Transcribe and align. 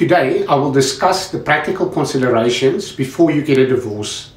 Today, 0.00 0.46
I 0.46 0.54
will 0.54 0.72
discuss 0.72 1.30
the 1.30 1.38
practical 1.38 1.86
considerations 1.86 2.90
before 2.90 3.30
you 3.30 3.42
get 3.42 3.58
a 3.58 3.66
divorce. 3.66 4.32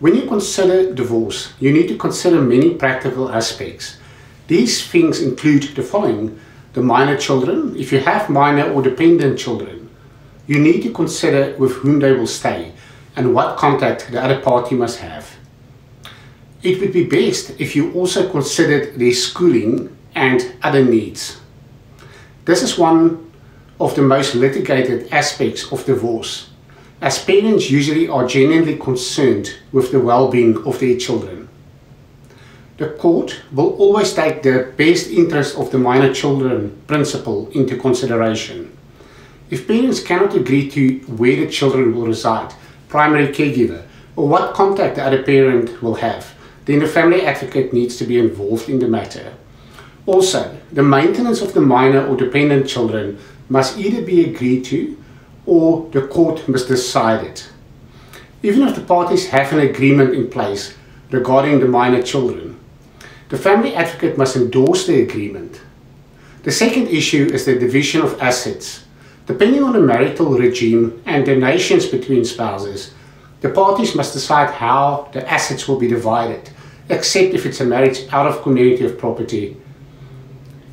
When 0.00 0.14
you 0.14 0.22
consider 0.22 0.94
divorce, 0.94 1.52
you 1.60 1.70
need 1.70 1.88
to 1.88 1.98
consider 1.98 2.40
many 2.40 2.76
practical 2.76 3.28
aspects. 3.30 3.98
These 4.46 4.88
things 4.88 5.20
include 5.20 5.64
the 5.76 5.82
following 5.82 6.40
the 6.72 6.80
minor 6.80 7.18
children. 7.18 7.76
If 7.76 7.92
you 7.92 8.00
have 8.00 8.30
minor 8.30 8.72
or 8.72 8.80
dependent 8.80 9.38
children, 9.38 9.90
you 10.46 10.58
need 10.58 10.80
to 10.84 10.90
consider 10.90 11.58
with 11.58 11.72
whom 11.72 12.00
they 12.00 12.14
will 12.14 12.26
stay 12.26 12.72
and 13.14 13.34
what 13.34 13.58
contact 13.58 14.10
the 14.10 14.18
other 14.18 14.40
party 14.40 14.74
must 14.74 15.00
have. 15.00 15.36
It 16.62 16.80
would 16.80 16.94
be 16.94 17.04
best 17.04 17.60
if 17.60 17.76
you 17.76 17.92
also 17.92 18.30
considered 18.30 18.98
their 18.98 19.12
schooling 19.12 19.94
and 20.14 20.54
other 20.62 20.82
needs. 20.82 21.38
This 22.46 22.62
is 22.62 22.78
one 22.78 23.30
of 23.82 23.96
the 23.96 24.02
most 24.02 24.36
litigated 24.36 25.12
aspects 25.12 25.70
of 25.72 25.84
divorce, 25.84 26.50
as 27.00 27.24
parents 27.24 27.68
usually 27.68 28.06
are 28.08 28.28
genuinely 28.28 28.76
concerned 28.76 29.56
with 29.72 29.90
the 29.90 29.98
well-being 29.98 30.56
of 30.64 30.78
their 30.78 30.96
children. 30.96 31.48
The 32.78 32.90
court 32.90 33.42
will 33.52 33.74
always 33.74 34.14
take 34.14 34.42
the 34.42 34.72
best 34.76 35.10
interest 35.10 35.58
of 35.58 35.72
the 35.72 35.78
minor 35.78 36.14
children 36.14 36.80
principle 36.86 37.48
into 37.54 37.76
consideration. 37.76 38.70
If 39.50 39.66
parents 39.66 40.00
cannot 40.00 40.36
agree 40.36 40.70
to 40.70 40.98
where 41.18 41.36
the 41.36 41.50
children 41.50 41.94
will 41.94 42.06
reside, 42.06 42.54
primary 42.88 43.28
caregiver, 43.28 43.82
or 44.14 44.28
what 44.28 44.54
contact 44.54 44.94
the 44.96 45.04
other 45.04 45.24
parent 45.24 45.82
will 45.82 45.96
have, 45.96 46.34
then 46.66 46.78
the 46.78 46.86
family 46.86 47.22
advocate 47.22 47.72
needs 47.72 47.96
to 47.96 48.04
be 48.04 48.18
involved 48.18 48.68
in 48.68 48.78
the 48.78 48.86
matter. 48.88 49.34
Also, 50.06 50.56
the 50.72 50.82
maintenance 50.82 51.42
of 51.42 51.52
the 51.52 51.60
minor 51.60 52.06
or 52.06 52.16
dependent 52.16 52.68
children 52.68 53.18
must 53.52 53.76
either 53.76 54.00
be 54.00 54.24
agreed 54.24 54.64
to 54.64 54.96
or 55.44 55.86
the 55.90 56.06
court 56.06 56.48
must 56.48 56.68
decide 56.68 57.22
it. 57.22 57.50
Even 58.42 58.66
if 58.66 58.74
the 58.74 58.80
parties 58.80 59.26
have 59.28 59.52
an 59.52 59.60
agreement 59.60 60.14
in 60.14 60.30
place 60.30 60.74
regarding 61.10 61.60
the 61.60 61.68
minor 61.68 62.02
children, 62.02 62.58
the 63.28 63.36
family 63.36 63.74
advocate 63.74 64.16
must 64.16 64.36
endorse 64.36 64.86
the 64.86 65.02
agreement. 65.02 65.60
The 66.44 66.50
second 66.50 66.88
issue 66.88 67.26
is 67.26 67.44
the 67.44 67.58
division 67.58 68.00
of 68.00 68.18
assets. 68.22 68.84
Depending 69.26 69.62
on 69.62 69.74
the 69.74 69.80
marital 69.80 70.30
regime 70.30 71.02
and 71.04 71.26
donations 71.26 71.84
between 71.84 72.24
spouses, 72.24 72.94
the 73.42 73.50
parties 73.50 73.94
must 73.94 74.14
decide 74.14 74.50
how 74.54 75.10
the 75.12 75.30
assets 75.30 75.68
will 75.68 75.78
be 75.78 75.88
divided, 75.88 76.48
except 76.88 77.34
if 77.34 77.44
it's 77.44 77.60
a 77.60 77.66
marriage 77.66 78.08
out 78.12 78.26
of 78.26 78.42
community 78.42 78.84
of 78.86 78.98
property 78.98 79.56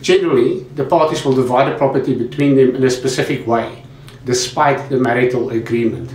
Generally, 0.02 0.64
the 0.76 0.86
parties 0.86 1.26
will 1.26 1.34
divide 1.34 1.72
the 1.72 1.78
property 1.78 2.16
between 2.16 2.56
them 2.56 2.76
in 2.76 2.84
a 2.84 2.90
specific 2.90 3.46
way, 3.46 3.84
despite 4.26 4.90
the 4.90 4.98
marital 4.98 5.50
agreement. 5.50 6.12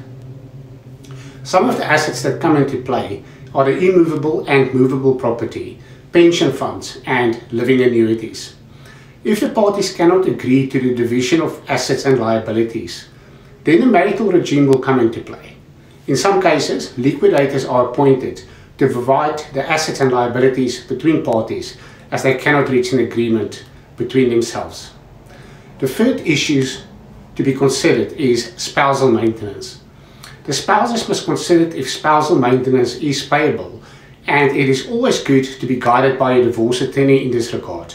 Some 1.42 1.68
of 1.68 1.77
the 1.77 1.84
assets 1.84 2.22
that 2.22 2.40
come 2.40 2.56
into 2.56 2.82
play 2.82 3.22
are 3.55 3.64
the 3.64 3.77
immovable 3.77 4.44
and 4.48 4.72
movable 4.72 5.14
property, 5.14 5.78
pension 6.12 6.52
funds 6.52 7.00
and 7.05 7.42
living 7.52 7.82
annuities. 7.82 8.55
If 9.24 9.40
the 9.40 9.50
parties 9.50 9.94
cannot 9.94 10.27
agree 10.27 10.66
to 10.68 10.80
the 10.80 10.94
division 10.94 11.42
of 11.42 11.60
assets 11.68 12.05
and 12.05 12.18
liabilities, 12.18 13.08
then 13.64 13.80
the 13.80 13.86
marital 13.86 14.32
regime 14.32 14.66
will 14.66 14.78
come 14.78 15.00
into 15.00 15.20
play. 15.20 15.56
In 16.06 16.16
some 16.16 16.40
cases, 16.40 16.96
liquidators 16.98 17.64
are 17.64 17.90
appointed 17.90 18.44
to 18.78 18.88
divide 18.88 19.38
the 19.52 19.68
assets 19.70 20.00
and 20.00 20.12
liabilities 20.12 20.84
between 20.84 21.24
parties 21.24 21.77
as 22.10 22.22
they 22.22 22.36
cannot 22.36 22.68
reach 22.68 22.92
an 22.92 23.00
agreement 23.00 23.64
between 23.96 24.30
themselves. 24.30 24.92
The 25.78 25.88
third 25.88 26.20
issue 26.20 26.64
to 27.36 27.42
be 27.42 27.54
considered 27.54 28.12
is 28.12 28.52
spousal 28.56 29.10
maintenance. 29.10 29.80
The 30.44 30.52
spouses 30.52 31.08
must 31.08 31.24
consider 31.24 31.74
if 31.74 31.90
spousal 31.90 32.38
maintenance 32.38 32.94
is 32.96 33.24
payable 33.24 33.82
and 34.26 34.56
it 34.56 34.68
is 34.68 34.88
always 34.88 35.22
good 35.22 35.44
to 35.44 35.66
be 35.66 35.80
guided 35.80 36.18
by 36.18 36.34
a 36.34 36.44
divorce 36.44 36.80
attorney 36.80 37.24
in 37.24 37.30
this 37.30 37.52
regard. 37.52 37.94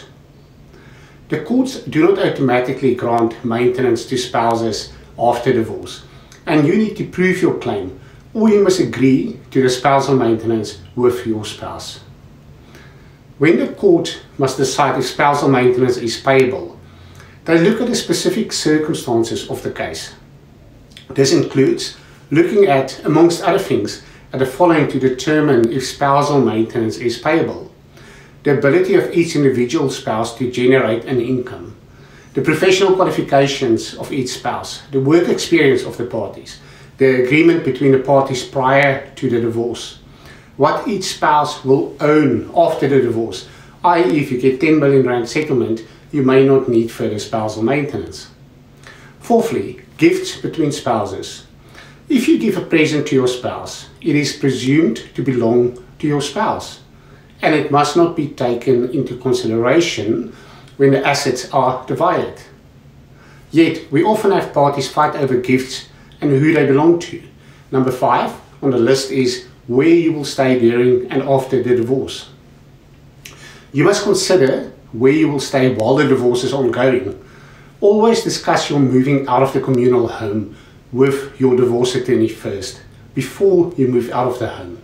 The 1.29 1.41
courts 1.41 1.81
do 1.83 2.07
not 2.07 2.19
automatically 2.19 2.95
grant 2.95 3.43
maintenance 3.45 4.05
to 4.07 4.17
spouses 4.17 4.91
after 5.17 5.53
divorce 5.53 6.03
and 6.45 6.67
you 6.67 6.75
need 6.75 6.97
to 6.97 7.07
prove 7.07 7.41
your 7.41 7.59
claim 7.59 7.99
or 8.33 8.49
you 8.49 8.63
must 8.63 8.79
agree 8.79 9.39
to 9.51 9.61
the 9.61 9.69
spousal 9.69 10.15
maintenance 10.15 10.81
with 10.95 11.25
your 11.25 11.45
spouse. 11.45 11.99
When 13.39 13.57
the 13.57 13.67
court 13.67 14.19
must 14.37 14.57
decide 14.57 14.99
if 14.99 15.05
spousal 15.05 15.47
maintenance 15.47 15.95
is 15.95 16.19
payable, 16.19 16.77
they 17.45 17.57
look 17.57 17.79
at 17.79 17.87
the 17.87 17.95
specific 17.95 18.51
circumstances 18.51 19.49
of 19.49 19.63
the 19.63 19.71
case. 19.71 20.13
This 21.09 21.31
includes 21.31 21.95
looking 22.31 22.65
at, 22.65 23.03
amongst 23.05 23.41
other 23.41 23.57
things, 23.57 24.03
at 24.33 24.39
the 24.39 24.45
following 24.45 24.89
to 24.89 24.99
determine 24.99 25.71
if 25.71 25.87
spousal 25.87 26.41
maintenance 26.41 26.97
is 26.97 27.17
payable. 27.17 27.71
The 28.43 28.57
ability 28.57 28.95
of 28.95 29.13
each 29.13 29.37
individual 29.37 29.89
spouse 29.89 30.37
to 30.37 30.51
generate 30.51 31.05
an 31.05 31.21
income, 31.21 31.77
the 32.33 32.41
professional 32.41 32.95
qualifications 32.95 33.93
of 33.95 34.11
each 34.11 34.31
spouse, 34.31 34.81
the 34.91 34.99
work 34.99 35.29
experience 35.29 35.83
of 35.83 35.95
the 35.95 36.05
parties, 36.05 36.59
the 36.97 37.23
agreement 37.23 37.63
between 37.63 37.93
the 37.93 37.99
parties 37.99 38.43
prior 38.43 39.09
to 39.15 39.29
the 39.29 39.39
divorce, 39.39 39.98
what 40.59 40.85
each 40.89 41.05
spouse 41.05 41.63
will 41.63 41.95
own 42.01 42.51
after 42.53 42.85
the 42.85 42.99
divorce, 42.99 43.47
i.e. 43.85 44.19
if 44.19 44.29
you 44.29 44.41
get 44.41 44.59
10 44.59 44.77
million 44.77 45.07
rand 45.07 45.29
settlement, 45.29 45.85
you 46.11 46.21
may 46.21 46.45
not 46.45 46.67
need 46.67 46.91
further 46.91 47.17
spousal 47.17 47.63
maintenance. 47.63 48.29
Fourthly, 49.21 49.79
gifts 49.95 50.35
between 50.35 50.73
spouses. 50.73 51.45
If 52.09 52.27
you 52.27 52.37
give 52.37 52.57
a 52.57 52.65
present 52.65 53.07
to 53.07 53.15
your 53.15 53.29
spouse, 53.29 53.87
it 54.01 54.17
is 54.17 54.35
presumed 54.35 54.97
to 55.15 55.23
belong 55.23 55.81
to 55.99 56.07
your 56.07 56.19
spouse, 56.19 56.81
and 57.41 57.55
it 57.55 57.71
must 57.71 57.95
not 57.95 58.17
be 58.17 58.27
taken 58.27 58.89
into 58.89 59.15
consideration 59.15 60.35
when 60.75 60.91
the 60.91 61.07
assets 61.07 61.49
are 61.53 61.85
divided. 61.87 62.37
Yet, 63.51 63.89
we 63.93 64.03
often 64.03 64.31
have 64.31 64.51
parties 64.51 64.91
fight 64.91 65.15
over 65.15 65.37
gifts 65.37 65.87
and 66.19 66.31
who 66.31 66.51
they 66.51 66.65
belong 66.65 66.99
to. 66.99 67.23
Number 67.71 67.91
five 67.91 68.33
on 68.61 68.71
the 68.71 68.77
list 68.77 69.09
is 69.09 69.45
where 69.69 69.87
you 69.87 70.11
will 70.11 70.25
stay 70.25 70.57
during 70.57 71.05
and 71.11 71.21
after 71.21 71.61
the 71.61 71.75
divorce. 71.75 72.27
You 73.71 73.83
must 73.83 74.01
consider 74.01 74.73
where 74.91 75.11
you 75.11 75.29
will 75.29 75.39
stay 75.39 75.75
while 75.75 75.95
the 75.95 76.07
divorce 76.07 76.43
is 76.43 76.53
ongoing. 76.53 77.23
Always 77.79 78.23
discuss 78.23 78.71
your 78.71 78.79
moving 78.79 79.27
out 79.27 79.43
of 79.43 79.53
the 79.53 79.61
communal 79.61 80.07
home 80.07 80.55
with 80.91 81.39
your 81.39 81.55
divorce 81.55 81.93
attorney 81.93 82.29
first, 82.29 82.81
before 83.13 83.71
you 83.77 83.87
move 83.87 84.09
out 84.09 84.27
of 84.27 84.39
the 84.39 84.49
home. 84.49 84.81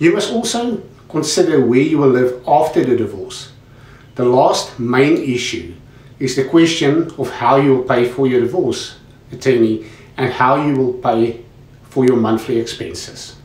You 0.00 0.12
must 0.12 0.32
also 0.32 0.82
consider 1.08 1.64
where 1.64 1.78
you 1.78 1.98
will 1.98 2.08
live 2.08 2.42
after 2.48 2.84
the 2.84 2.96
divorce. 2.96 3.52
The 4.16 4.24
last 4.24 4.80
main 4.80 5.16
issue 5.18 5.74
is 6.18 6.34
the 6.34 6.44
question 6.44 7.08
of 7.18 7.30
how 7.30 7.54
you 7.56 7.76
will 7.76 7.84
pay 7.84 8.08
for 8.08 8.26
your 8.26 8.40
divorce 8.40 8.96
attorney 9.30 9.86
and 10.16 10.32
how 10.32 10.56
you 10.56 10.74
will 10.74 10.94
pay 10.94 11.44
for 11.84 12.04
your 12.04 12.16
monthly 12.16 12.58
expenses. 12.58 13.36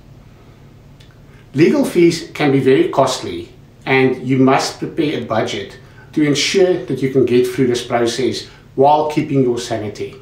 Legal 1.56 1.84
fees 1.84 2.30
can 2.36 2.52
be 2.52 2.60
very 2.60 2.90
costly 2.90 3.50
and 3.86 4.28
you 4.28 4.38
must 4.38 4.78
prepare 4.78 5.20
a 5.20 5.26
budget 5.26 5.80
to 6.14 6.22
ensure 6.22 6.86
that 6.86 7.02
you 7.02 7.10
can 7.10 7.26
get 7.26 7.48
through 7.48 7.66
this 7.66 7.84
process 7.84 8.46
while 8.76 9.10
keeping 9.10 9.44
your 9.44 9.58
sanity. 9.58 10.16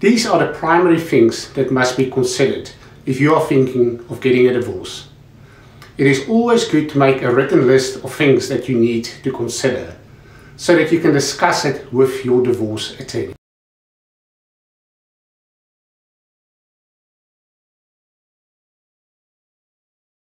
These 0.00 0.26
are 0.26 0.38
the 0.38 0.54
primary 0.54 0.98
things 0.98 1.52
that 1.52 1.70
must 1.70 1.98
be 1.98 2.10
considered 2.10 2.70
if 3.04 3.20
you 3.20 3.34
are 3.34 3.46
thinking 3.46 4.04
of 4.08 4.22
getting 4.22 4.48
a 4.48 4.54
divorce. 4.54 5.08
It 5.98 6.06
is 6.06 6.26
always 6.28 6.64
good 6.66 6.88
to 6.90 6.98
make 6.98 7.20
a 7.20 7.32
written 7.32 7.66
list 7.66 8.02
of 8.02 8.14
things 8.14 8.48
that 8.48 8.70
you 8.70 8.78
need 8.78 9.04
to 9.04 9.32
consider 9.32 9.94
so 10.56 10.74
that 10.76 10.90
you 10.90 11.00
can 11.00 11.12
discuss 11.12 11.66
it 11.66 11.92
with 11.92 12.24
your 12.24 12.42
divorce 12.42 12.98
attorney. 12.98 13.34